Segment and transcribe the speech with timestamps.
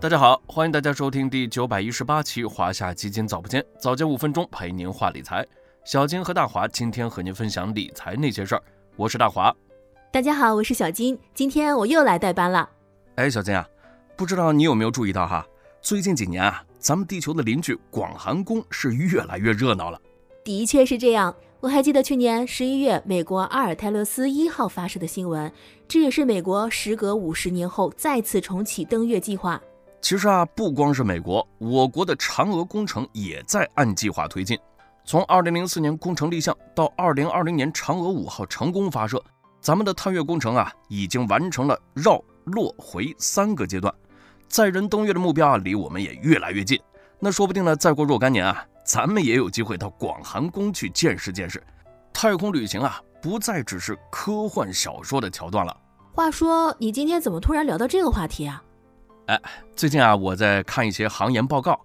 [0.00, 5.46] 大家好，欢迎大家收听第九百一十八期华夏基金早不间，早间五分钟陪您话理财。
[5.84, 8.62] 小金和大华今天和您分享理财那些事儿，
[8.96, 9.54] 我是大华。
[10.10, 12.66] 大家好，我是小金，今天我又来代班了。
[13.16, 13.68] 哎，小金啊，
[14.16, 15.46] 不知道你有没有注意到哈，
[15.82, 20.00] 最近几年啊，咱们地球的邻居广寒宫是越来越热闹了。
[20.42, 25.52] 的确是这样，我还记得去年十一月美国阿尔泰勒斯一号发射的新闻，
[25.86, 29.60] 这也是美国时隔五十年后再次重启登月计划。
[30.00, 34.58] 其实啊，不光是美国，我国的嫦娥工程也在按计划推进。
[35.04, 39.22] 从2004年工程立项到2020年嫦娥五号成功发射，
[39.60, 43.92] 咱们的探月工程啊，已经完成了绕、落、回三个阶段，
[44.48, 46.80] 载人登月的目标啊，离我们也越来越近。
[47.18, 51.62] 那说不定呢，再过若干年啊，咱们也有机会到广寒宫去见识见识。
[52.12, 55.76] 太空旅行啊，不再只是科幻小说的桥段了。
[56.12, 58.62] 话说，你今天怎么突然聊到这个话题啊？
[59.30, 59.40] 哎，
[59.76, 61.80] 最近啊，我在看一些行研报告，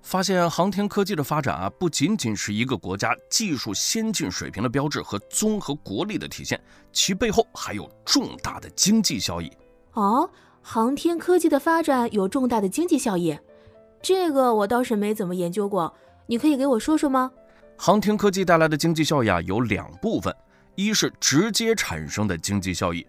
[0.00, 6.58] 发现航天科技的发展啊，不仅仅是一个国家技术先进水平的标志和综合国力的体现，
[6.90, 9.52] 其背后还有重大的经济效益。
[9.92, 10.30] 哦，
[10.62, 13.38] 航天科技的发展有重大的经济效益，
[14.00, 15.94] 这个我倒是没怎么研究过，
[16.26, 17.30] 你可以给我说说吗？
[17.76, 20.34] 航天科技带来的经济效益啊，有两部分，
[20.74, 23.06] 一是直接产生的经济效益。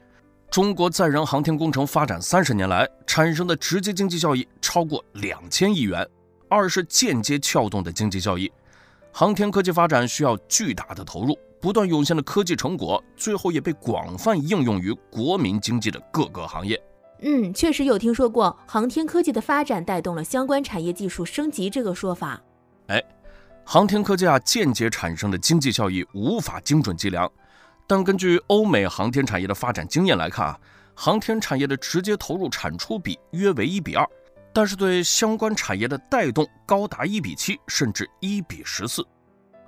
[0.51, 6.07] 中国载人航天工程发展三十年来产生的直接经济效益超过两千亿元。
[6.49, 8.51] 二是间接撬动的经济效益。
[9.13, 16.81] 航天科技发展需要巨大的投入，不断涌现的科技成果，最后也被广泛应用于国民经济的各个行业。
[17.21, 22.41] 嗯，确实有听说过航天科技的发展带动了相关产业技术升级这个说法。
[22.87, 22.99] 哎，
[23.63, 27.31] 航天科技啊，间接产生的经济效益无法精准计量。
[27.89, 30.59] 但根据欧美航天产业的发展经验来看啊，
[30.93, 34.07] 航天产业的直接投入产出比约为一比二，
[34.53, 39.03] 但是对相关产业的带动高达一比七，甚至一比十四。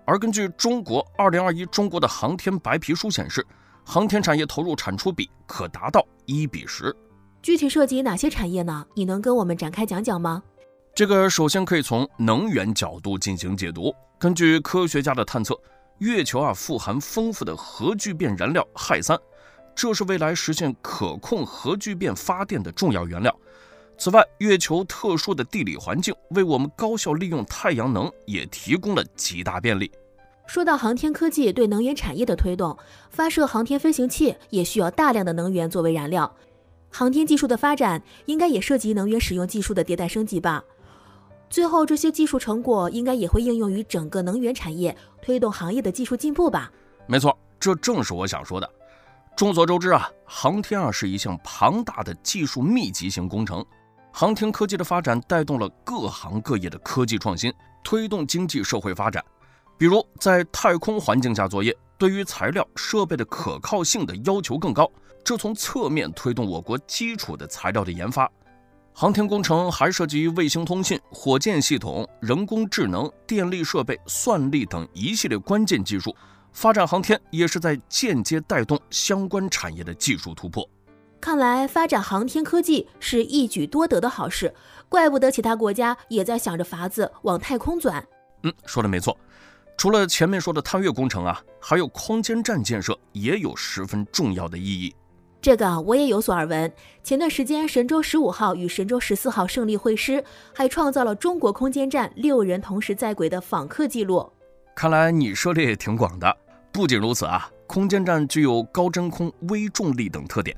[0.06, 3.44] 而根据中国二零二一中国的航天白皮书显示，
[3.84, 6.96] 航天产业投入产出比可达到一比十。
[7.42, 8.86] 具体涉及哪些产业呢？
[8.94, 10.44] 你能跟我们展开讲讲吗？
[10.94, 13.92] 这个首先可以从能源角度进行解读。
[14.20, 15.60] 根据科学家的探测。
[16.02, 19.16] 月球啊，富含丰富的核聚变燃料氦三，
[19.76, 23.40] 这是未来实现可控核聚变发电的重要原料。
[24.00, 29.92] 此外，月球特殊的地理环境为我们高效利用太阳能也提供了极大便利。
[30.48, 32.76] 说到航天科技对能源产业的推动，
[33.12, 36.36] 发射航天飞行器也需要大量的能源作为燃料。
[36.90, 40.64] 航天技术的发展应该也涉及能源使用技术的迭代升级吧？
[41.52, 46.72] 最后，这些技术成果应该也会应用于整个能源产业，推动行业的技术进步吧？
[47.06, 48.68] 没错，这正是我想说的。
[49.36, 53.66] 众所周知啊，航天啊是一项庞大的技术密集型工程，
[54.14, 57.54] 航天科技的发展带动了各行各业的科技创新，
[57.84, 59.22] 推动经济社会发展。
[59.78, 64.90] 比如在太空环境下作业，对于材料设备的可靠性的要求更高，
[65.22, 68.32] 这从侧面推动我国基础的材料的研发。
[68.94, 76.16] 航天工程还涉及卫星通信、火箭系统、人工智能、电力设备、算力等一系列关键技术。
[76.52, 80.70] 发展航天也是在间接带动相关产业的技术突破。
[81.20, 84.54] 看来发展航天科技是一举多得的好事，
[84.90, 88.06] 怪不得其他国家也在想着法子往太空钻。
[88.44, 89.18] 嗯，说的没错。
[89.78, 94.94] 除了前面说的探月工程啊，还有空间站建设也有十分重要的意义。
[95.42, 96.72] 这个我也有所耳闻。
[97.04, 104.32] 前段时间，神舟十五号与神舟十四号胜利会师，还创造了中国空间站六人同时在轨的访客记录。
[104.76, 106.38] 看来你涉猎也挺广的。
[106.72, 110.56] 不仅如此啊，空间站具有高真空、微重力等特点，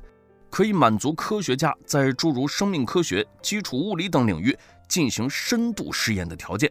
[0.49, 4.53] 可以满足科学家在诸如生命科学、基础物理等领域
[4.89, 6.69] 进行深度试验的条件，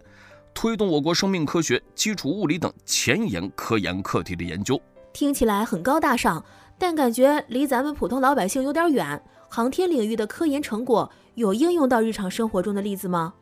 [0.52, 4.78] 推动我国生命科学、基础物理等前沿科研课题的研究。
[5.14, 6.44] 听起来很高大上。
[6.78, 9.22] 但感觉离咱们普通老百姓有点远。
[9.48, 13.34] 航天领域的科研成果有应用到日常生活中的例子吗？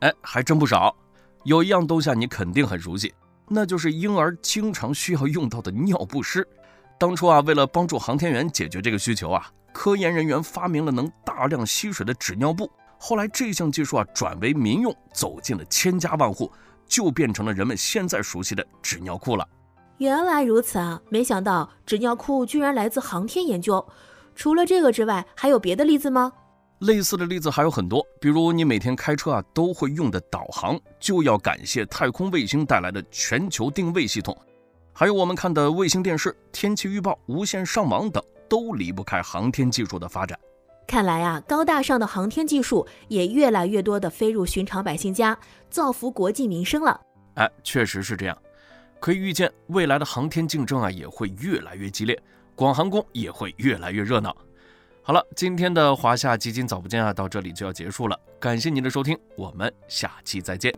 [0.00, 0.94] 哎，还真不少。
[1.44, 3.14] 有一样东西你肯定很熟悉，
[3.48, 6.46] 那就是婴儿经常需要用到的尿不湿。
[6.98, 12.70] 当初啊，为了帮助航天员解决这个需求啊，科研人员发明了能大量吸水的纸尿布。
[12.98, 16.50] 后来这项技术啊转为民用，走进了千家万户，
[16.86, 19.48] 就变成了人们现在熟悉的纸尿裤了。
[20.02, 21.00] 原来如此啊！
[21.10, 23.86] 没想到纸尿裤居然来自航天研究。
[24.34, 26.32] 除了这个之外，还有别的例子吗？
[26.80, 34.36] 类似的例子还有很多，比如你每天开车啊都会用的导航，就要感谢太空卫星带来的全球定位系统。
[34.92, 40.36] 还有我们看的卫星电视、天气预报、无线上网等，都离不开航天技术的发展。
[40.84, 45.38] 看来啊，高大上的航天技术也越来越多的飞入寻常百姓家，
[45.70, 47.00] 造福国计民生了。
[47.34, 48.36] 哎，确实是这样。
[49.02, 52.16] 可以预见，未来的航天竞争啊也会越来越激烈，
[52.54, 54.32] 广航宫也会越来越热闹。
[55.02, 60.72] 好了，今天的华夏基金早不见啊到这里就要结束了，感谢您的收听，我们下期再见。